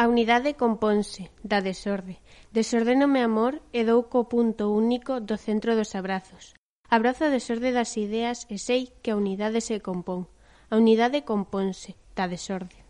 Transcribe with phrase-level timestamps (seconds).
[0.00, 2.16] A unidade componse da desorde,
[2.56, 6.56] desordénome amor e dou co punto único do centro dos abrazos.
[6.88, 10.24] Abrazo a desorde das ideas e sei que a unidade se compón.
[10.72, 12.80] A unidade componse da desorde.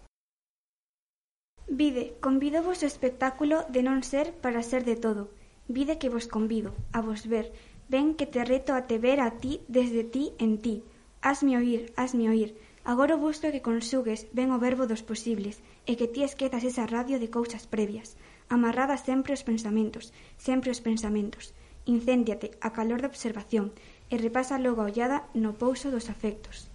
[1.66, 5.34] Vide, convido vos o espectáculo de non ser para ser de todo.
[5.66, 7.50] Vide que vos convido, a vos ver.
[7.90, 10.86] Ven que te reto a te ver a ti desde ti en ti.
[11.26, 12.54] Hazme oír, hazme oír
[12.84, 17.20] Agora busto que consugues ben o verbo dos posibles e que ti esquezas esa radio
[17.20, 18.16] de cousas previas,
[18.48, 21.52] amarrada sempre os pensamentos, sempre os pensamentos.
[21.84, 23.72] Incéndiate a calor da observación
[24.08, 26.72] e repasa logo a ollada no pouso dos afectos.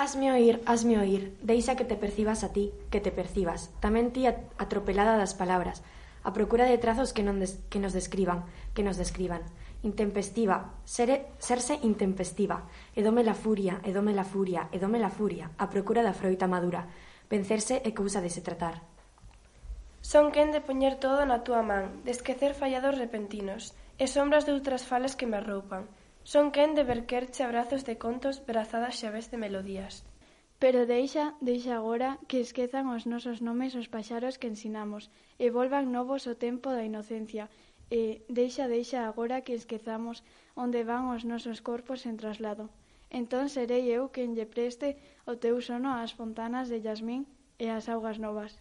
[0.00, 4.24] Hazme oír, hazme oír, deixa que te percibas a ti, que te percibas, tamén ti
[4.24, 5.84] atropelada das palabras,
[6.22, 8.44] a procura de trazos que, non des, que nos describan,
[8.76, 9.40] que nos describan.
[9.80, 15.08] Intempestiva, ser, serse intempestiva, e dome la furia, e dome la furia, e dome la
[15.08, 16.84] furia, a procura da froita madura.
[17.32, 18.84] Vencerse é cousa de se tratar.
[20.00, 24.52] Son quen de poñer todo na túa man, de esquecer fallados repentinos, e sombras de
[24.56, 25.88] outras falas que me arroupan.
[26.24, 30.04] Son quen de verquerche abrazos de contos, brazadas xaves de melodías.
[30.62, 35.02] Pero deixa, deixa agora que esquezan os nosos nomes os paxaros que ensinamos
[35.44, 37.44] e volvan novos o tempo da inocencia
[37.98, 38.02] e
[38.38, 40.16] deixa, deixa agora que esquezamos
[40.62, 42.64] onde van os nosos corpos en traslado.
[43.18, 44.88] Entón serei eu quen lle preste
[45.30, 47.22] o teu sono ás fontanas de Yasmín
[47.64, 48.52] e ás augas novas.